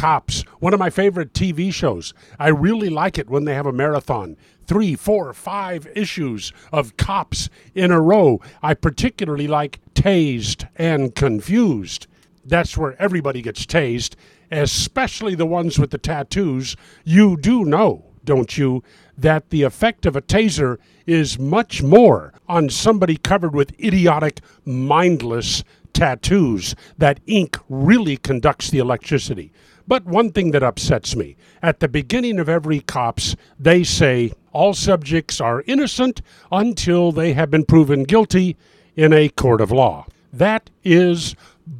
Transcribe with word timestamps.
Cops, 0.00 0.44
one 0.60 0.72
of 0.72 0.80
my 0.80 0.88
favorite 0.88 1.34
TV 1.34 1.70
shows. 1.70 2.14
I 2.38 2.48
really 2.48 2.88
like 2.88 3.18
it 3.18 3.28
when 3.28 3.44
they 3.44 3.52
have 3.52 3.66
a 3.66 3.72
marathon. 3.72 4.38
Three, 4.66 4.94
four, 4.94 5.34
five 5.34 5.86
issues 5.94 6.54
of 6.72 6.96
cops 6.96 7.50
in 7.74 7.90
a 7.90 8.00
row. 8.00 8.40
I 8.62 8.72
particularly 8.72 9.46
like 9.46 9.78
Tased 9.92 10.66
and 10.76 11.14
Confused. 11.14 12.06
That's 12.46 12.78
where 12.78 12.96
everybody 12.98 13.42
gets 13.42 13.66
tased, 13.66 14.14
especially 14.50 15.34
the 15.34 15.44
ones 15.44 15.78
with 15.78 15.90
the 15.90 15.98
tattoos. 15.98 16.76
You 17.04 17.36
do 17.36 17.66
know, 17.66 18.06
don't 18.24 18.56
you, 18.56 18.82
that 19.18 19.50
the 19.50 19.64
effect 19.64 20.06
of 20.06 20.16
a 20.16 20.22
taser 20.22 20.78
is 21.06 21.38
much 21.38 21.82
more 21.82 22.32
on 22.48 22.70
somebody 22.70 23.18
covered 23.18 23.54
with 23.54 23.78
idiotic, 23.78 24.40
mindless 24.64 25.62
tattoos. 25.92 26.74
That 26.98 27.20
ink 27.26 27.58
really 27.68 28.16
conducts 28.16 28.70
the 28.70 28.78
electricity. 28.78 29.52
But 29.86 30.04
one 30.04 30.30
thing 30.30 30.52
that 30.52 30.62
upsets 30.62 31.16
me 31.16 31.36
at 31.62 31.80
the 31.80 31.88
beginning 31.88 32.38
of 32.38 32.48
every 32.48 32.80
COPS, 32.80 33.34
they 33.58 33.82
say 33.82 34.32
all 34.52 34.72
subjects 34.72 35.40
are 35.40 35.64
innocent 35.66 36.22
until 36.52 37.10
they 37.10 37.32
have 37.32 37.50
been 37.50 37.64
proven 37.64 38.04
guilty 38.04 38.56
in 38.94 39.12
a 39.12 39.28
court 39.30 39.60
of 39.60 39.72
law. 39.72 40.06
That 40.32 40.70
is 40.84 41.34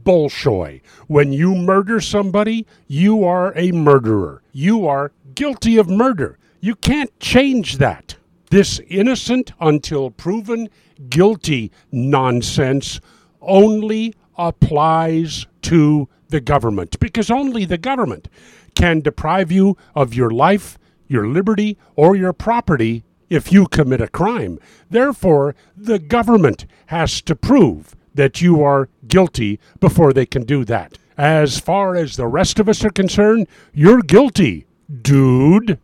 bullshoy. 0.05 0.81
When 1.07 1.33
you 1.33 1.55
murder 1.55 2.01
somebody, 2.01 2.67
you 2.89 3.25
are 3.25 3.57
a 3.57 3.73
murderer. 3.73 4.43
You 4.53 4.87
are 4.87 5.13
guilty 5.35 5.77
of 5.77 5.89
murder. 5.89 6.39
You 6.61 6.75
can't 6.75 7.19
change 7.21 7.79
that. 7.79 8.17
This 8.51 8.81
innocent 8.89 9.53
until 9.61 10.11
proven 10.11 10.69
guilty 11.09 11.71
nonsense 11.93 13.01
only 13.41 14.15
applies 14.37 15.47
to 15.63 16.09
the 16.29 16.41
government 16.41 16.99
because 17.01 17.31
only 17.31 17.65
the 17.65 17.79
government 17.79 18.29
can 18.75 19.01
deprive 19.01 19.51
you 19.51 19.77
of 19.95 20.15
your 20.15 20.31
life, 20.31 20.79
your 21.07 21.27
liberty, 21.27 21.77
or 21.97 22.17
your 22.17 22.33
property 22.33 23.05
if 23.29 23.53
you 23.53 23.67
commit 23.67 24.01
a 24.01 24.09
crime. 24.09 24.59
Therefore, 24.89 25.55
the 25.77 25.99
government 25.99 26.67
has 26.87 27.21
to 27.23 27.37
prove 27.37 27.95
that 28.15 28.41
you 28.41 28.63
are 28.63 28.89
guilty 29.07 29.61
before 29.79 30.13
they 30.13 30.27
can 30.27 30.45
do 30.45 30.65
that. 30.65 30.99
As 31.17 31.59
far 31.59 31.97
as 31.97 32.17
the 32.17 32.27
rest 32.27 32.59
of 32.59 32.69
us 32.69 32.85
are 32.85 32.91
concerned, 32.91 33.47
you're 33.73 34.03
guilty, 34.03 34.67
dude. 35.03 35.79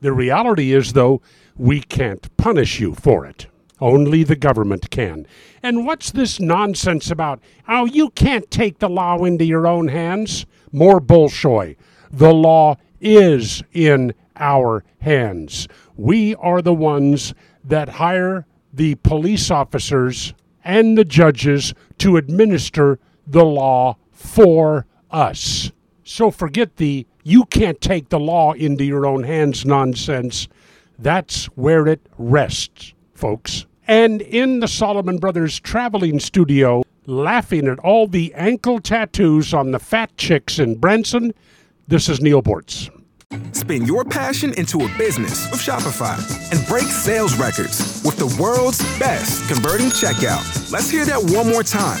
The 0.00 0.12
reality 0.12 0.72
is, 0.72 0.92
though, 0.92 1.20
we 1.56 1.80
can't 1.80 2.34
punish 2.36 2.78
you 2.78 2.94
for 2.94 3.26
it. 3.26 3.48
Only 3.80 4.24
the 4.24 4.36
government 4.36 4.90
can. 4.90 5.26
And 5.62 5.86
what's 5.86 6.10
this 6.10 6.40
nonsense 6.40 7.10
about, 7.10 7.40
oh, 7.68 7.84
you 7.84 8.10
can't 8.10 8.50
take 8.50 8.78
the 8.78 8.88
law 8.88 9.24
into 9.24 9.44
your 9.44 9.66
own 9.66 9.88
hands? 9.88 10.46
More 10.72 11.00
bullshoy. 11.00 11.76
The 12.10 12.32
law 12.32 12.76
is 13.00 13.62
in 13.72 14.14
our 14.36 14.84
hands. 15.00 15.68
We 15.96 16.34
are 16.36 16.62
the 16.62 16.74
ones 16.74 17.34
that 17.64 17.88
hire 17.88 18.46
the 18.72 18.96
police 18.96 19.50
officers 19.50 20.34
and 20.64 20.98
the 20.98 21.04
judges 21.04 21.74
to 21.98 22.16
administer 22.16 22.98
the 23.26 23.44
law 23.44 23.96
for 24.10 24.86
us. 25.10 25.70
So 26.04 26.30
forget 26.30 26.76
the 26.76 27.06
you 27.22 27.44
can't 27.44 27.80
take 27.80 28.08
the 28.08 28.18
law 28.18 28.52
into 28.52 28.84
your 28.84 29.06
own 29.06 29.24
hands 29.24 29.64
nonsense. 29.64 30.48
That's 30.98 31.46
where 31.46 31.86
it 31.86 32.00
rests, 32.16 32.94
folks. 33.18 33.66
And 33.86 34.22
in 34.22 34.60
the 34.60 34.68
Solomon 34.68 35.18
Brothers 35.18 35.58
traveling 35.58 36.20
studio, 36.20 36.82
laughing 37.06 37.66
at 37.66 37.78
all 37.80 38.06
the 38.06 38.32
ankle 38.34 38.80
tattoos 38.80 39.52
on 39.52 39.72
the 39.72 39.78
fat 39.78 40.16
chicks 40.16 40.58
in 40.58 40.76
Branson, 40.76 41.34
this 41.88 42.08
is 42.08 42.20
Neal 42.20 42.42
Boortz. 42.42 42.90
Spin 43.54 43.84
your 43.84 44.04
passion 44.04 44.54
into 44.54 44.80
a 44.84 44.98
business 44.98 45.50
with 45.50 45.60
Shopify 45.60 46.16
and 46.52 46.66
break 46.66 46.84
sales 46.84 47.36
records 47.38 48.02
with 48.04 48.16
the 48.16 48.34
world's 48.40 48.80
best 48.98 49.46
converting 49.52 49.88
checkout. 49.88 50.72
Let's 50.72 50.90
hear 50.90 51.04
that 51.04 51.22
one 51.22 51.48
more 51.48 51.62
time. 51.62 52.00